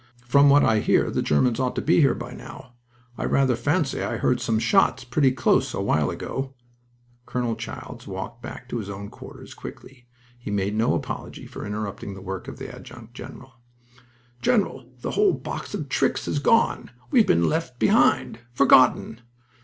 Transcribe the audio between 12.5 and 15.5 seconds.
the adjutant general. "General, the whole